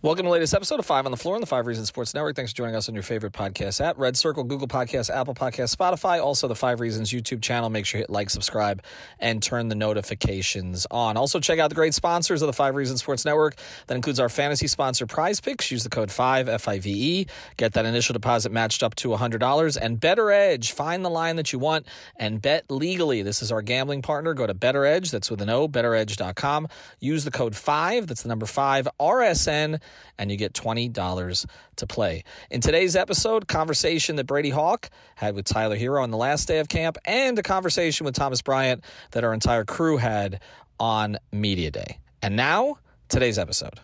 [0.00, 2.14] Welcome to the latest episode of Five on the Floor on the Five Reasons Sports
[2.14, 2.36] Network.
[2.36, 5.74] Thanks for joining us on your favorite podcast app, Red Circle, Google Podcasts, Apple Podcasts,
[5.74, 7.68] Spotify, also the Five Reasons YouTube channel.
[7.68, 8.84] Make sure you hit like, subscribe,
[9.18, 11.16] and turn the notifications on.
[11.16, 13.56] Also, check out the great sponsors of the Five Reasons Sports Network.
[13.88, 15.68] That includes our fantasy sponsor, PrizePicks.
[15.72, 17.26] Use the code 5 F-I-V-E.
[17.56, 19.78] Get that initial deposit matched up to $100.
[19.82, 20.70] And BettorEdge.
[20.70, 23.22] Find the line that you want and bet legally.
[23.22, 24.32] This is our gambling partner.
[24.32, 25.10] Go to BettorEdge.
[25.10, 26.68] That's with an O, bettoredge.com.
[27.00, 28.06] Use the code 5.
[28.06, 29.80] That's the number 5, RSN
[30.18, 32.24] and you get $20 to play.
[32.50, 36.58] In today's episode, conversation that Brady Hawk had with Tyler Herro on the last day
[36.58, 40.40] of camp, and a conversation with Thomas Bryant that our entire crew had
[40.80, 41.98] on Media Day.
[42.22, 42.78] And now,
[43.08, 43.76] today's episode.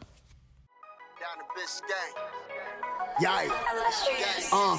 [1.21, 2.25] Down the bitch gang.
[3.21, 3.49] Yeah.
[4.53, 4.79] Uh,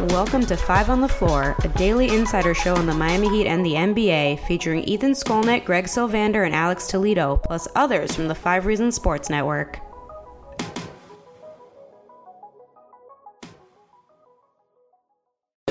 [0.00, 3.64] Welcome to Five on the Floor, a daily insider show on the Miami Heat and
[3.64, 8.66] the NBA, featuring Ethan Skolnick, Greg Sylvander, and Alex Toledo, plus others from the Five
[8.66, 9.78] Reasons Sports Network.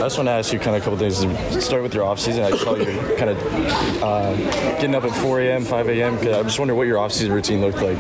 [0.04, 1.64] I just want to ask you kind of a couple things.
[1.64, 2.44] Start with your off season.
[2.44, 4.36] I saw you kind of uh,
[4.76, 6.18] getting up at 4 a.m., 5 a.m.
[6.18, 7.98] I'm just wondering what your off season routine looked like.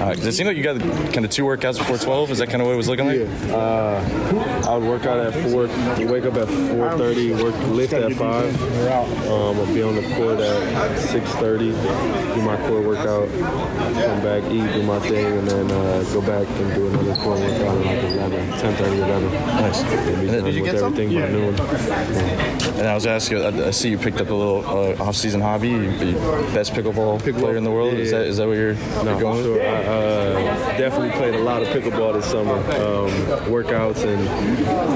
[0.00, 2.32] Uh, Does it seem like you got kind of two workouts before 12?
[2.32, 3.20] Is that kind of what it was looking like?
[3.20, 3.54] Yeah.
[3.54, 5.68] Uh, I would work out at four.
[6.10, 7.40] Wake up at 4:30.
[7.40, 8.60] Work lift at five.
[9.28, 12.34] Um, I'll be on the court at 6:30.
[12.34, 13.28] Do my core workout.
[13.30, 17.36] Come back, eat, do my thing, and then uh, go back and do another core
[17.36, 19.32] workout at like 11, 10:30, 11.
[19.32, 19.82] Nice.
[19.82, 23.98] And be then- done with everything by And I was asking, I I see you
[23.98, 25.68] picked up a little uh, off-season hobby.
[25.68, 26.12] You, you
[26.54, 27.94] best pickleball, player in the world.
[27.94, 29.60] Is that is that what you're, No, you're going sure.
[29.62, 32.54] I uh, definitely played a lot of pickleball this summer.
[32.54, 33.10] Um,
[33.50, 34.28] workouts and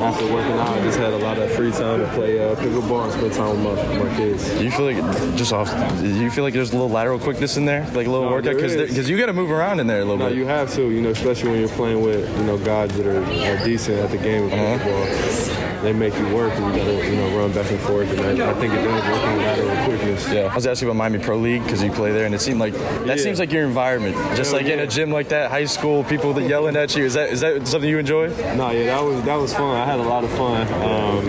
[0.02, 3.04] after working out, I just had a lot of free time to play uh, pickleball
[3.04, 4.48] and spend time with my, my kids.
[4.50, 5.68] Do you feel like just off?
[6.02, 8.54] You feel like there's a little lateral quickness in there, like a little No, workout?
[8.56, 10.36] Because because you got to move around in there a little No, bit.
[10.36, 13.22] you have to, you know, especially when you're playing with, you know, guys that are,
[13.22, 14.78] are decent at the game of Uh-huh.
[14.78, 15.67] pickleball.
[15.82, 18.10] They make you work, and you gotta, you know, run back and forth.
[18.10, 20.28] And I, I think it does work on lateral quickness.
[20.28, 22.58] Yeah, I was asking about Miami Pro League because you play there, and it seemed
[22.58, 23.16] like that Yeah.
[23.16, 24.16] seems like your environment.
[24.36, 27.04] Just Hell like in a gym like that, high school, people that yelling at you.
[27.04, 28.28] Is that is that something you enjoy?
[28.56, 29.76] No, yeah, that was that was fun.
[29.76, 30.66] I had a lot of fun.
[30.82, 31.24] Um,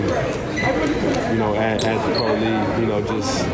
[1.32, 3.44] you know, at, at the pro league, you know, just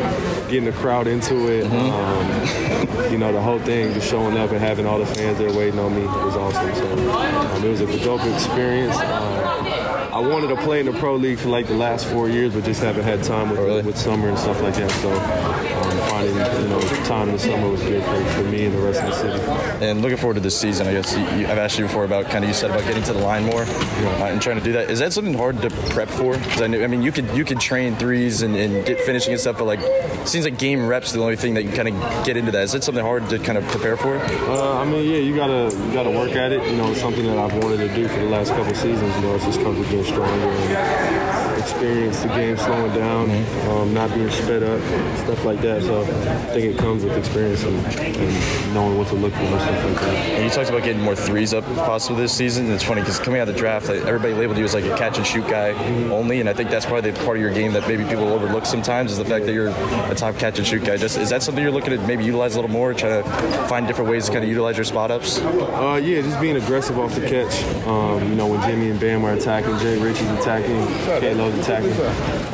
[0.48, 1.64] getting the crowd into it.
[1.70, 5.52] Um, you know, the whole thing, just showing up and having all the fans there
[5.52, 6.74] waiting on me was awesome.
[6.74, 8.96] So um, it was a dope experience.
[8.96, 9.66] Um,
[10.12, 12.64] I wanted to play in the pro league for like the last four years, but
[12.64, 13.82] just haven't had time with, Oh, really?
[13.82, 14.90] with summer and stuff like that.
[14.90, 18.80] So um, finding you know time this summer was good for, for me and the
[18.80, 19.84] rest of the city.
[19.84, 22.26] And looking forward to this season, I guess you, you, I've asked you before about
[22.26, 24.72] kind of you said about getting to the line more uh, and trying to do
[24.72, 24.90] that.
[24.90, 26.38] Is that something hard to prep for?
[26.38, 29.40] Because I, I mean, you could you could train threes and, and get finishing and
[29.40, 32.24] stuff, but like it seems like game reps the only thing that you kind of
[32.24, 32.62] get into that.
[32.62, 34.16] Is that something hard to kind of prepare for?
[34.16, 36.66] Uh, I mean, yeah, you gotta you gotta work at it.
[36.66, 39.14] You know, it's something that I've wanted to do for the last couple seasons.
[39.16, 43.30] You know, it's just comes with getting stronger and experience the game slowing down,
[43.68, 44.80] um, not being sped up,
[45.18, 45.82] stuff like that.
[45.82, 46.06] So I
[46.54, 50.00] think it comes with experience and, and knowing what to look for and stuff like
[50.00, 50.14] that.
[50.14, 52.66] And you talked about getting more threes up possible this season.
[52.66, 54.84] And It's funny because coming out of the draft, like, everybody labeled you as like
[54.84, 55.70] a catch and shoot guy
[56.10, 58.64] only, and I think that's probably the part of your game that maybe people overlook
[58.64, 60.96] sometimes is the fact that you're a top catch and shoot guy.
[60.96, 63.22] Just is that something you're looking at maybe utilize a little more, try to
[63.68, 65.40] find different ways to kind of utilize your spot ups?
[65.40, 67.62] Uh, yeah, just being aggressive off the catch.
[67.86, 70.86] Um, you know, when Jimmy and Bam are attacking, Jay Ritchie's attacking,
[71.20, 71.92] Kalo's attacking.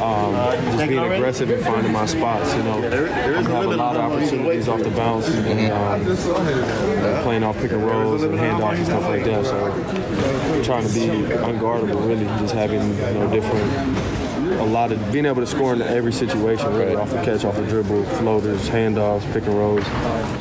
[0.00, 0.34] Um,
[0.76, 2.54] just being aggressive and finding my spots.
[2.54, 7.58] You know, I have a lot of opportunities off the bounce and um, playing off
[7.58, 9.44] pick and rolls and handoffs and stuff like that.
[9.44, 14.31] So trying to be unguardable, really, just having you know different.
[14.60, 17.56] A lot of being able to score in every situation, really, off the catch, off
[17.56, 19.84] the dribble, floaters, handoffs, pick and rolls.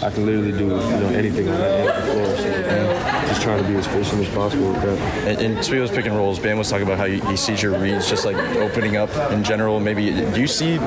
[0.03, 2.37] I can literally do you know anything on that end of the floor.
[2.37, 5.27] So just trying to be as efficient as possible with that.
[5.27, 7.37] And, and speaking of those pick and rolls, Bam was talking about how he, he
[7.37, 9.79] sees your reads just like opening up in general.
[9.79, 10.77] Maybe do you see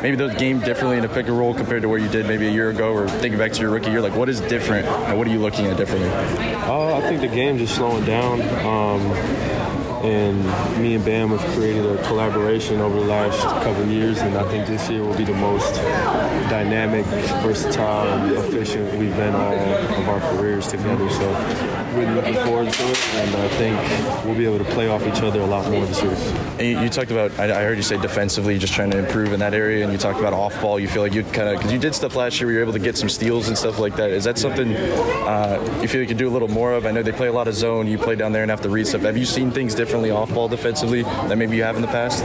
[0.00, 2.48] maybe the game differently in a pick and roll compared to where you did maybe
[2.48, 4.00] a year ago, or thinking back to your rookie year?
[4.00, 6.08] Like, what is different, and what are you looking at differently?
[6.08, 8.40] Uh, I think the game's just slowing down.
[8.66, 9.12] Um,
[10.02, 14.36] and me and Bam have created a collaboration over the last couple of years, and
[14.36, 15.74] I think this year will be the most
[16.50, 17.06] dynamic,
[17.42, 21.08] versatile, efficient we've been all of our careers together.
[21.10, 21.32] So
[21.92, 25.22] really looking forward to it, and I think we'll be able to play off each
[25.22, 26.12] other a lot more this year.
[26.58, 29.32] And you, you talked about, I, I, heard you say defensively, just trying to improve
[29.32, 30.78] in that area, and you talked about off ball.
[30.78, 32.64] You feel like you kind of, because you did stuff last year where you were
[32.64, 34.10] able to get some steals and stuff like that.
[34.10, 36.86] Is that something uh, you feel you could do a little more of?
[36.86, 37.86] I know they play a lot of zone.
[37.86, 39.02] You play down there and have to read stuff.
[39.02, 42.24] Have you seen things differently off ball defensively that maybe you have in the past?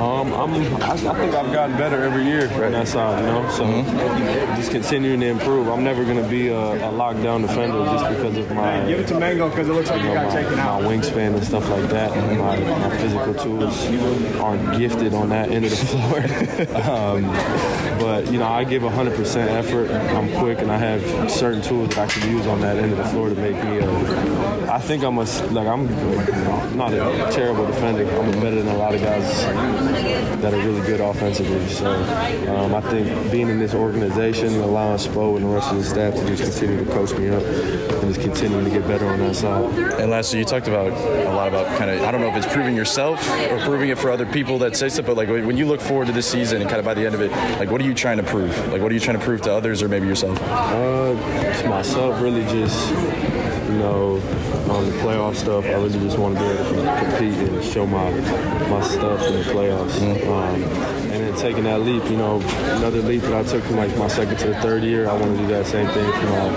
[0.00, 2.64] Um, I'm, I, I, think I've gotten better every year right.
[2.64, 3.50] on that side, you know.
[3.50, 4.56] So mm-hmm.
[4.56, 5.68] just continuing to improve.
[5.68, 8.95] I'm never going to be a, a lockdown defender just because of my.
[8.96, 10.82] Give it to Mango because it looks like you, know, got my, taken out.
[10.82, 12.16] My wingspan and stuff like that.
[12.16, 13.86] My, my physical tools
[14.40, 16.16] aren't gifted on that end of the floor.
[16.82, 17.24] um,
[17.98, 19.90] but you know, I give 100% effort.
[19.90, 22.98] I'm quick, and I have certain tools that I can use on that end of
[22.98, 23.78] the floor to make me.
[23.78, 25.22] A, I think I'm a
[25.52, 25.86] like I'm
[26.76, 28.08] not a terrible defender.
[28.08, 29.44] I'm better than a lot of guys
[30.40, 31.66] that are really good offensively.
[31.68, 31.92] So
[32.54, 36.14] um, I think being in this organization, allowing Spo and the rest of the staff
[36.14, 39.34] to just continue to coach me up and just continue to get better on that
[39.34, 39.72] side.
[40.00, 42.52] And lastly, you talked about a lot about kind of I don't know if it's
[42.52, 45.66] proving yourself or proving it for other people that say so, but like when you
[45.66, 47.80] look forward to this season and kind of by the end of it, like what
[47.80, 48.56] do you trying to prove?
[48.68, 50.40] Like what are you trying to prove to others or maybe yourself?
[50.42, 51.14] Uh,
[51.62, 54.20] to myself, really just you know
[54.70, 57.86] on the playoff stuff, I really just want to be able to compete and show
[57.86, 58.10] my
[58.68, 59.98] my stuff in the playoffs.
[59.98, 60.30] Mm-hmm.
[60.30, 60.62] Um,
[61.12, 62.40] and then taking that leap, you know,
[62.76, 65.36] another leap that I took from like my second to the third year, I want
[65.36, 66.48] to do that same thing from my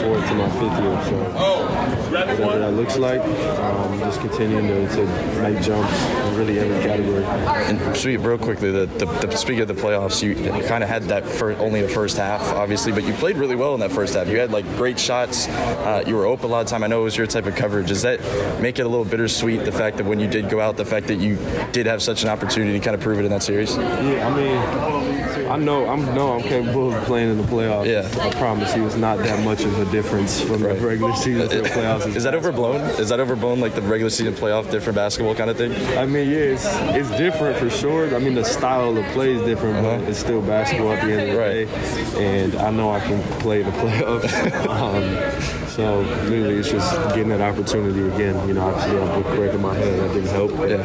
[0.00, 1.04] fourth to my fifth year.
[1.04, 1.79] So
[2.10, 3.20] whatever that looks like.
[3.20, 7.24] Um, just continuing to, to, make jumps in really every category.
[7.24, 10.34] And sweet, real quickly, the, the, the speaking of the playoffs, you,
[10.64, 13.74] kind of had that for only the first half, obviously, but you played really well
[13.74, 14.28] in that first half.
[14.28, 15.48] You had like great shots.
[15.48, 16.84] Uh, you were open a lot of time.
[16.84, 17.88] I know it was your type of coverage.
[17.88, 18.20] Does that
[18.60, 19.64] make it a little bittersweet?
[19.64, 21.36] The fact that when you did go out, the fact that you
[21.72, 23.76] did have such an opportunity to kind of prove it in that series.
[23.76, 25.29] Yeah, I mean.
[25.50, 27.86] I know I'm no I'm capable of playing in the playoffs.
[27.86, 28.24] Yeah.
[28.24, 30.78] I promise you, it's not that much of a difference from right.
[30.78, 32.14] the regular season to the playoffs.
[32.14, 32.80] Is that overblown?
[33.00, 35.72] Is that overblown like the regular season playoff different basketball kind of thing?
[35.98, 38.14] I mean, yeah, it's, it's different for sure.
[38.14, 39.98] I mean, the style of play is different, uh-huh.
[39.98, 42.14] but it's still basketball at the end of the right.
[42.14, 42.42] day.
[42.42, 44.66] And I know I can play the playoffs.
[44.68, 48.46] um, so really, it's just getting that opportunity again.
[48.48, 50.50] You know, obviously I have a break in my head that didn't help.
[50.52, 50.82] Yeah.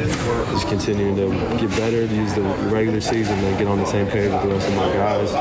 [0.52, 1.30] Just continuing to
[1.60, 4.50] get better, to use the regular season, and get on the same page with the
[4.50, 5.32] rest of my guys,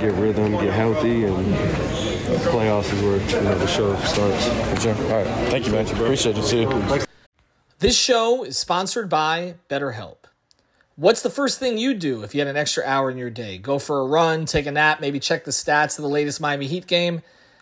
[0.00, 1.54] get rhythm, get healthy, and
[2.48, 4.46] playoffs is where you know, the show starts.
[4.46, 4.94] For sure.
[4.94, 5.50] All right.
[5.50, 5.86] Thank you, man.
[5.86, 6.44] Appreciate it.
[6.44, 7.04] See you.
[7.80, 10.16] This show is sponsored by BetterHelp.
[10.96, 13.56] What's the first thing you do if you had an extra hour in your day?
[13.56, 16.66] Go for a run, take a nap, maybe check the stats of the latest Miami
[16.66, 17.22] Heat game?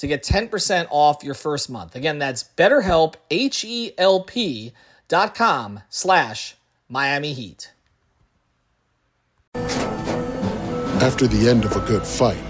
[0.00, 1.94] to get 10% off your first month.
[1.94, 4.72] Again, that's betterhelp, H-E-L-P
[5.08, 6.56] dot com slash
[6.88, 7.72] Miami Heat.
[11.02, 12.42] After the end of a good fight,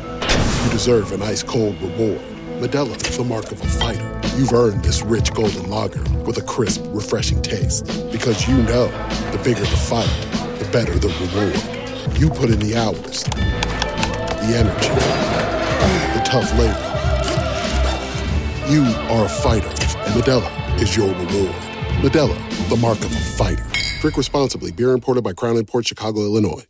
[0.65, 2.21] you deserve an ice-cold reward.
[2.61, 4.21] Modelo is the mark of a fighter.
[4.37, 7.87] You've earned this rich golden lager with a crisp, refreshing taste.
[8.13, 8.87] Because you know,
[9.33, 10.11] the bigger the fight,
[10.59, 12.19] the better the reward.
[12.19, 14.89] You put in the hours, the energy,
[16.15, 16.90] the tough labor.
[18.71, 21.57] You are a fighter, and Modelo is your reward.
[22.05, 23.67] Modelo, the mark of a fighter.
[24.01, 24.71] Drink responsibly.
[24.71, 26.65] Beer imported by Crown Port Chicago, Illinois.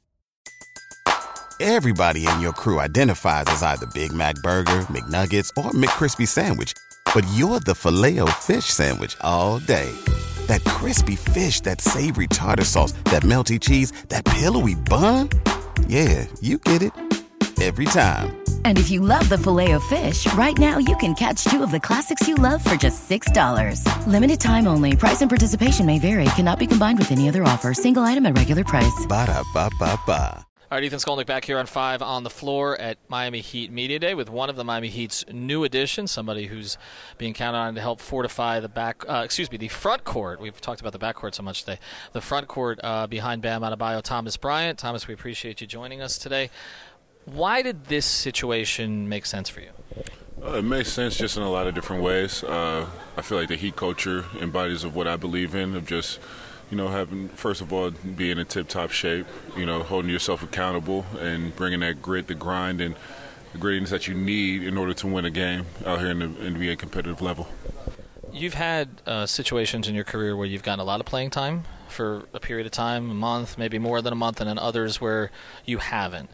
[1.60, 6.72] Everybody in your crew identifies as either Big Mac Burger, McNuggets, or McCrispy Sandwich.
[7.14, 9.94] But you're the filet fish Sandwich all day.
[10.46, 15.28] That crispy fish, that savory tartar sauce, that melty cheese, that pillowy bun.
[15.86, 16.92] Yeah, you get it
[17.60, 18.39] every time.
[18.64, 21.70] And if you love the filet of fish, right now you can catch two of
[21.70, 23.84] the classics you love for just $6.
[24.06, 24.96] Limited time only.
[24.96, 26.24] Price and participation may vary.
[26.36, 27.74] Cannot be combined with any other offer.
[27.74, 29.04] Single item at regular price.
[29.06, 30.46] Ba da ba ba ba.
[30.72, 33.98] All right, Ethan Skolnick back here on five on the floor at Miami Heat Media
[33.98, 36.78] Day with one of the Miami Heat's new additions, somebody who's
[37.18, 39.02] being counted on to help fortify the back.
[39.08, 40.38] Uh, excuse me, the front court.
[40.40, 41.80] We've talked about the back court so much today.
[42.12, 44.78] The front court uh, behind Bam Adebayo, Thomas Bryant.
[44.78, 46.50] Thomas, we appreciate you joining us today.
[47.24, 49.70] Why did this situation make sense for you?
[50.42, 52.42] Uh, it makes sense just in a lot of different ways.
[52.42, 52.86] Uh,
[53.16, 56.18] I feel like the Heat culture embodies of what I believe in of just
[56.70, 61.04] you know, having first of all being in tip-top shape, you know, holding yourself accountable
[61.18, 62.94] and bringing that grit, the grind, and
[63.52, 66.26] the grittiness that you need in order to win a game out here in the
[66.26, 67.48] NBA competitive level.
[68.32, 71.64] You've had uh, situations in your career where you've gotten a lot of playing time
[71.88, 75.00] for a period of time, a month, maybe more than a month, and then others
[75.00, 75.32] where
[75.64, 76.30] you haven't.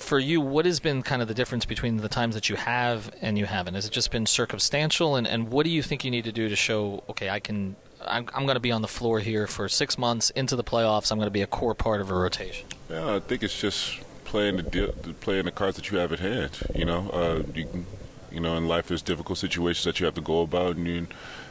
[0.00, 3.14] For you, what has been kind of the difference between the times that you have
[3.20, 3.74] and you haven't?
[3.74, 5.14] Has it just been circumstantial?
[5.14, 7.76] And, and what do you think you need to do to show, okay, I can
[8.06, 11.10] I'm, I'm going to be on the floor here for six months into the playoffs.
[11.12, 12.66] I'm going to be a core part of a rotation.
[12.88, 16.20] Yeah, I think it's just playing the deal, playing the cards that you have at
[16.20, 16.58] hand.
[16.74, 17.84] You know, uh, you
[18.32, 21.06] you know, in life there's difficult situations that you have to go about, and you,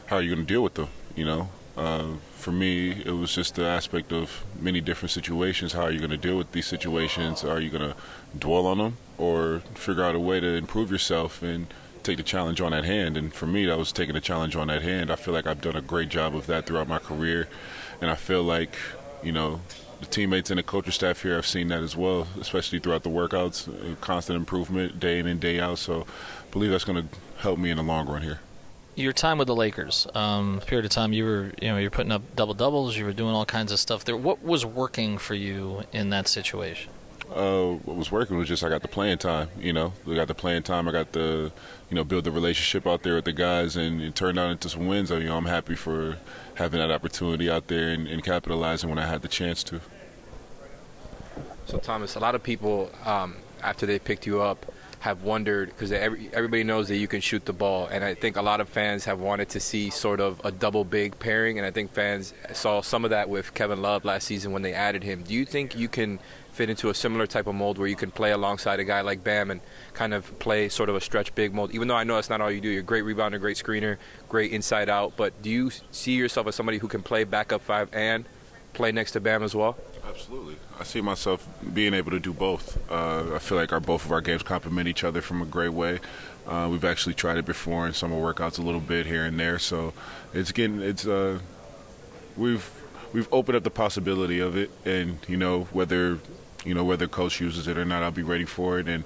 [0.06, 0.88] how are you going to deal with them?
[1.14, 5.72] You know, uh, for me, it was just the aspect of many different situations.
[5.72, 7.42] How are you going to deal with these situations?
[7.42, 7.96] Are you going to
[8.38, 11.66] dwell on them, or figure out a way to improve yourself and
[12.02, 13.16] take the challenge on at hand.
[13.16, 15.10] And for me, that was taking the challenge on at hand.
[15.10, 17.48] I feel like I've done a great job of that throughout my career,
[18.00, 18.74] and I feel like
[19.22, 19.60] you know
[20.00, 23.10] the teammates and the coaching staff here have seen that as well, especially throughout the
[23.10, 25.78] workouts, uh, constant improvement day in and day out.
[25.78, 28.40] So I believe that's going to help me in the long run here.
[29.00, 32.12] Your time with the Lakers, um, period of time you were, you know, you're putting
[32.12, 34.16] up double doubles, you were doing all kinds of stuff there.
[34.16, 36.92] What was working for you in that situation?
[37.34, 39.48] uh, what was working was just I got the playing time.
[39.58, 40.88] You know, we got the playing time.
[40.88, 41.52] I got the,
[41.88, 44.68] you know, build the relationship out there with the guys, and it turned out into
[44.68, 45.10] some wins.
[45.10, 46.18] You know, I'm happy for
[46.54, 49.80] having that opportunity out there and, and capitalizing when I had the chance to.
[51.66, 55.92] So Thomas, a lot of people um, after they picked you up have wondered because
[55.92, 58.68] every, everybody knows that you can shoot the ball, and I think a lot of
[58.68, 62.34] fans have wanted to see sort of a double big pairing, and I think fans
[62.52, 65.22] saw some of that with Kevin Love last season when they added him.
[65.22, 66.18] Do you think you can
[66.52, 69.24] fit into a similar type of mold where you can play alongside a guy like
[69.24, 69.62] Bam and
[69.94, 71.70] kind of play sort of a stretch big mold?
[71.72, 73.96] Even though I know that's not all you do, you're a great rebounder, great screener,
[74.28, 77.88] great inside out, but do you see yourself as somebody who can play backup five
[77.94, 78.26] and
[78.72, 79.76] play next to Bam as well?
[80.08, 80.56] Absolutely.
[80.78, 82.78] I see myself being able to do both.
[82.90, 85.72] Uh, I feel like our both of our games complement each other from a great
[85.72, 86.00] way.
[86.46, 89.58] Uh, we've actually tried it before in summer workouts a little bit here and there,
[89.58, 89.92] so
[90.32, 91.38] it's getting it's uh,
[92.36, 92.68] we've
[93.12, 96.18] we've opened up the possibility of it, and you know whether
[96.64, 99.04] you know whether coach uses it or not, I'll be ready for it, and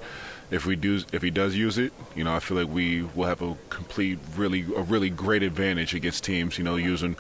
[0.51, 3.27] if we do if he does use it you know i feel like we will
[3.27, 7.17] have a complete really a really great advantage against teams you know using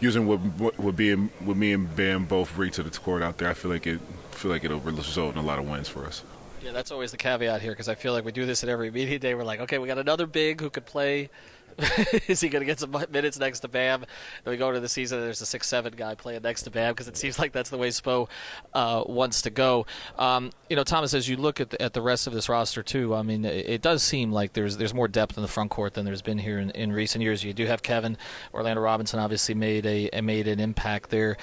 [0.00, 3.38] using what what, what being what me and Bam both bring to the court out
[3.38, 4.00] there, I feel like it
[4.30, 6.22] feel like it'll result in a lot of wins for us.
[6.62, 8.90] Yeah, that's always the caveat here because I feel like we do this at every
[8.90, 9.34] media day.
[9.34, 11.30] We're like, okay, we got another big who could play
[12.28, 14.00] is he going to get some minutes next to Bam?
[14.44, 17.08] Then we go into the season, there's a six-seven guy playing next to Bam because
[17.08, 18.28] it seems like that's the way Spo
[18.74, 19.86] uh, wants to go.
[20.18, 22.82] Um, you know, Thomas, as you look at the, at the rest of this roster
[22.82, 25.70] too, I mean, it, it, does seem like there's there's more depth in the front
[25.70, 27.44] court than there's been here in, in recent years.
[27.44, 28.18] You do have Kevin,
[28.52, 31.36] Orlando Robinson, obviously made a made an impact there.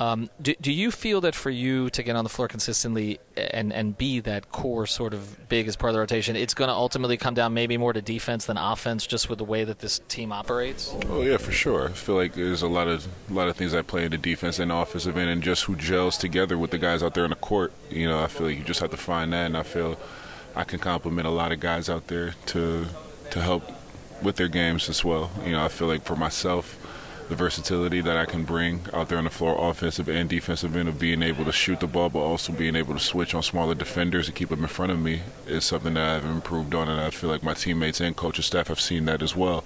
[0.00, 3.72] Um, do, do you feel that for you to get on the floor consistently and,
[3.72, 6.74] and be that core sort of big as part of the rotation, it's going to
[6.74, 10.00] ultimately come down maybe more to defense than offense, just with the way that this
[10.06, 10.94] team operates?
[11.08, 11.88] Oh yeah, for sure.
[11.88, 14.60] I feel like there's a lot of a lot of things that play into defense
[14.60, 17.36] and offensive end, and just who gels together with the guys out there on the
[17.36, 17.72] court.
[17.90, 19.98] You know, I feel like you just have to find that, and I feel
[20.54, 22.86] I can compliment a lot of guys out there to
[23.30, 23.64] to help
[24.22, 25.30] with their games as well.
[25.44, 26.76] You know, I feel like for myself
[27.28, 30.88] the versatility that I can bring out there on the floor, offensive and defensive end,
[30.88, 33.74] of being able to shoot the ball, but also being able to switch on smaller
[33.74, 37.00] defenders and keep them in front of me is something that I've improved on, and
[37.00, 39.62] I feel like my teammates and coaching staff have seen that as well.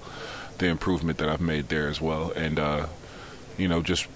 [0.59, 2.87] The improvement that I've made there as well, and uh,
[3.57, 4.09] you know, just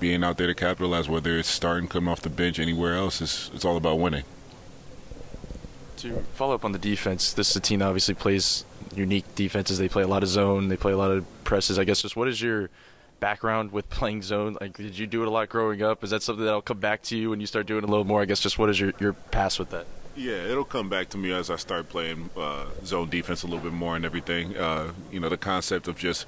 [0.00, 3.50] being out there to capitalize, whether it's starting, coming off the bench, anywhere else, it's,
[3.54, 4.24] it's all about winning.
[5.98, 8.64] To follow up on the defense, this is a team that obviously plays
[8.94, 9.78] unique defenses.
[9.78, 10.68] They play a lot of zone.
[10.68, 11.78] They play a lot of presses.
[11.78, 12.70] I guess just what is your
[13.20, 14.56] background with playing zone?
[14.60, 16.04] Like, did you do it a lot growing up?
[16.04, 18.22] Is that something that'll come back to you when you start doing a little more?
[18.22, 19.86] I guess just what is your your past with that?
[20.16, 23.62] Yeah, it'll come back to me as I start playing uh, zone defense a little
[23.62, 24.56] bit more and everything.
[24.56, 26.26] Uh, you know, the concept of just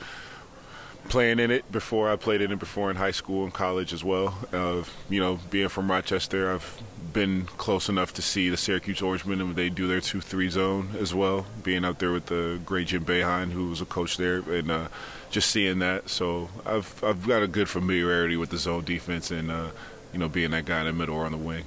[1.08, 4.04] playing in it before I played in it before in high school and college as
[4.04, 4.38] well.
[4.52, 6.80] Uh, you know, being from Rochester, I've
[7.12, 11.14] been close enough to see the Syracuse Orangemen and they do their two-three zone as
[11.14, 11.46] well.
[11.62, 14.88] Being out there with the great Jim Boeheim, who was a coach there, and uh,
[15.30, 16.08] just seeing that.
[16.08, 19.70] So I've I've got a good familiarity with the zone defense and uh,
[20.12, 21.64] you know being that guy in the middle or on the wing.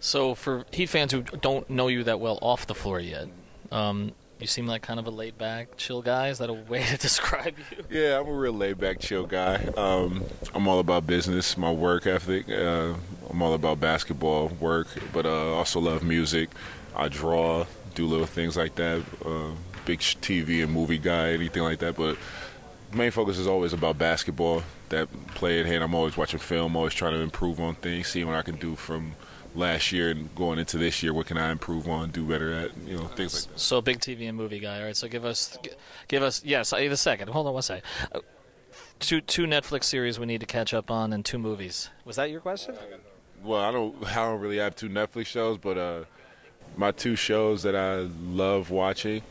[0.00, 3.28] So for Heat fans who don't know you that well off the floor yet,
[3.70, 6.28] um, you seem like kind of a laid back, chill guy.
[6.28, 7.84] Is that a way to describe you?
[7.90, 9.56] Yeah, I'm a real laid back, chill guy.
[9.76, 12.48] Um, I'm all about business, my work ethic.
[12.48, 12.94] Uh,
[13.28, 16.50] I'm all about basketball, work, but uh, also love music.
[16.96, 19.02] I draw, do little things like that.
[19.24, 19.50] Uh,
[19.84, 21.96] big TV and movie guy, anything like that.
[21.96, 22.16] But
[22.92, 24.62] main focus is always about basketball.
[24.88, 25.84] That play at hand.
[25.84, 28.74] I'm always watching film, always trying to improve on things, seeing what I can do
[28.74, 29.14] from
[29.54, 32.70] last year and going into this year, what can I improve on, do better at,
[32.86, 33.60] you know, things like that.
[33.60, 34.78] So big TV and movie guy.
[34.78, 34.96] All right.
[34.96, 35.56] So give us,
[36.08, 36.44] give us.
[36.44, 37.28] Yes, I need a second.
[37.28, 37.84] Hold on one second.
[38.12, 38.20] Uh,
[39.00, 41.90] two two Netflix series we need to catch up on, and two movies.
[42.04, 42.76] Was that your question?
[43.42, 43.96] Well, I don't.
[44.06, 46.04] I don't really have two Netflix shows, but uh,
[46.76, 49.22] my two shows that I love watching,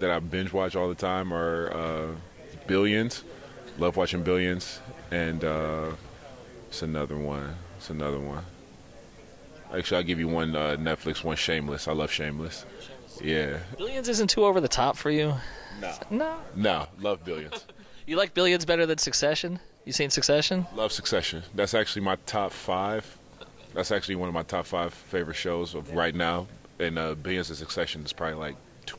[0.00, 2.06] that I binge watch all the time, are uh,
[2.66, 3.24] Billions.
[3.78, 4.80] Love watching Billions,
[5.10, 5.90] and uh,
[6.68, 7.56] it's another one.
[7.76, 8.44] It's another one.
[9.76, 11.88] Actually, I'll give you one uh, Netflix, one Shameless.
[11.88, 12.64] I love Shameless.
[13.22, 13.58] Yeah.
[13.76, 15.34] Billions isn't too over the top for you.
[15.80, 15.94] No.
[16.10, 16.36] No.
[16.54, 17.66] No, love Billions.
[18.06, 19.60] you like Billions better than Succession?
[19.84, 20.66] You seen Succession?
[20.74, 21.42] Love Succession.
[21.54, 23.18] That's actually my top five.
[23.74, 26.46] That's actually one of my top five favorite shows of right now.
[26.78, 28.96] And uh, Billions and Succession is probably like two,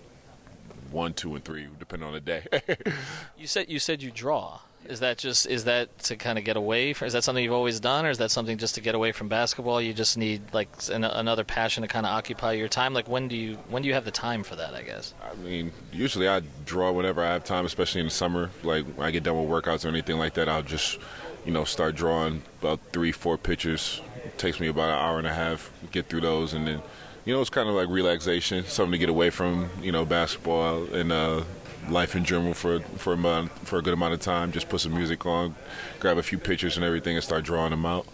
[0.91, 2.45] one, two, and three, depending on the day.
[3.37, 4.59] you said you said you draw.
[4.89, 6.93] Is that just is that to kind of get away?
[6.93, 9.11] From, is that something you've always done, or is that something just to get away
[9.11, 9.81] from basketball?
[9.81, 12.93] You just need like an, another passion to kind of occupy your time.
[12.93, 14.73] Like when do you when do you have the time for that?
[14.73, 15.13] I guess.
[15.23, 18.51] I mean, usually I draw whenever I have time, especially in the summer.
[18.63, 20.99] Like when I get done with workouts or anything like that, I'll just
[21.45, 24.01] you know start drawing about three, four pictures.
[24.23, 26.81] It takes me about an hour and a half get through those, and then
[27.25, 30.83] you know it's kind of like relaxation, something to get away from you know basketball
[30.93, 31.11] and.
[31.11, 31.43] uh
[31.89, 34.51] life in general for for a month, for a good amount of time.
[34.51, 35.55] Just put some music on,
[35.99, 38.05] grab a few pictures and everything, and start drawing them out.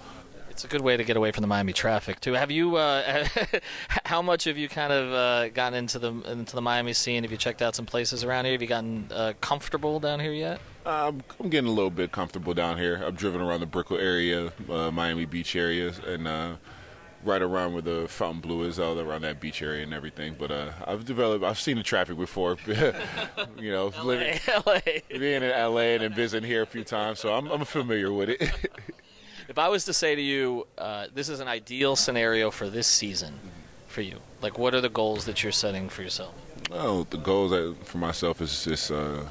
[0.49, 2.33] It's a good way to get away from the Miami traffic too.
[2.33, 2.75] Have you?
[2.75, 3.25] Uh,
[4.05, 7.23] how much have you kind of uh, gotten into the into the Miami scene?
[7.23, 8.53] Have you checked out some places around here?
[8.53, 10.59] Have you gotten uh, comfortable down here yet?
[10.85, 13.01] Um, I'm getting a little bit comfortable down here.
[13.05, 16.55] I've driven around the Brickell area, uh, Miami Beach area, and uh,
[17.23, 20.35] right around where the Fontainebleau is, all around that beach area and everything.
[20.37, 22.57] But uh, I've developed, I've seen the traffic before.
[22.67, 24.79] you know, LA, living, LA.
[25.09, 28.29] being in LA and then visiting here a few times, so I'm, I'm familiar with
[28.29, 28.41] it.
[29.47, 32.87] if I was to say to you, uh, this is an ideal scenario for this
[32.87, 33.39] season
[33.87, 36.33] for you, like what are the goals that you're setting for yourself?
[36.71, 39.25] Oh, the goals for myself is just uh,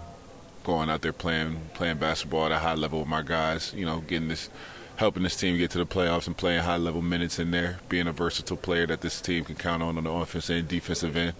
[0.65, 3.73] going out there playing playing basketball at a high level with my guys.
[3.75, 4.51] You know, getting this
[5.01, 8.07] helping this team get to the playoffs and playing high level minutes in there, being
[8.07, 11.33] a versatile player that this team can count on on the offense and defensive end,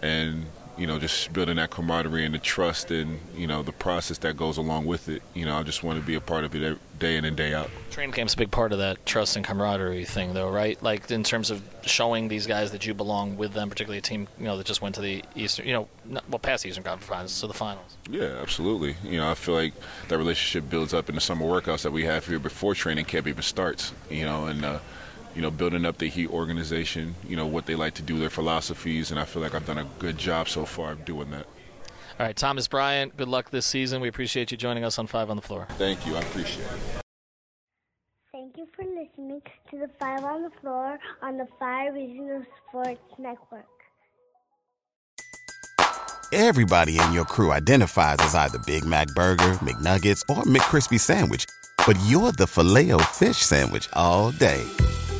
[0.00, 4.18] and you know just building that camaraderie and the trust and you know the process
[4.18, 5.22] that goes along with it.
[5.34, 7.54] You know, I just want to be a part of it day in and day
[7.54, 7.70] out.
[7.90, 10.80] Training camp's a big part of that trust and camaraderie thing, though, right?
[10.82, 14.28] Like in terms of showing these guys that you belong with them, particularly a team
[14.38, 16.84] you know that just went to the Eastern, you know, not, well past the Eastern
[16.84, 17.96] Conference Finals to the finals.
[18.10, 18.96] Yeah, absolutely.
[19.04, 19.74] You know, I feel like
[20.08, 23.26] that relationship builds up in the summer workouts that we have here before training camp
[23.26, 23.92] even starts.
[24.10, 24.64] You know, and.
[24.64, 24.78] Uh,
[25.34, 28.30] you know, building up the Heat organization, you know, what they like to do, their
[28.30, 31.46] philosophies, and I feel like I've done a good job so far of doing that.
[32.18, 34.00] All right, Thomas Bryant, good luck this season.
[34.00, 35.66] We appreciate you joining us on Five on the Floor.
[35.70, 36.14] Thank you.
[36.14, 37.02] I appreciate it.
[38.30, 43.00] Thank you for listening to the Five on the Floor on the Five Reasons Sports
[43.18, 43.64] Network.
[46.32, 51.46] Everybody in your crew identifies as either Big Mac Burger, McNuggets, or McCrispy Sandwich,
[51.86, 54.64] but you're the filet fish Sandwich all day